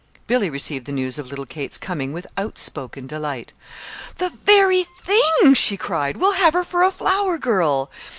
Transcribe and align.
Billy 0.25 0.49
received 0.49 0.87
the 0.87 0.91
news 0.91 1.19
of 1.19 1.27
little 1.29 1.45
Kate's 1.45 1.77
coming 1.77 2.11
with 2.11 2.25
outspoken 2.35 3.05
delight. 3.05 3.53
"The 4.17 4.31
very 4.31 4.83
thing!" 4.83 5.53
she 5.53 5.77
cried. 5.77 6.17
"We'll 6.17 6.31
have 6.33 6.55
her 6.55 6.63
for 6.63 6.81
a 6.81 6.89
flower 6.91 7.37
girl. 7.37 7.91